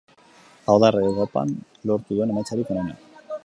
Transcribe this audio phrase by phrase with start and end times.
[0.71, 1.53] Hau da Errege Kopan
[1.91, 3.01] lortu duen emaitzarik onena.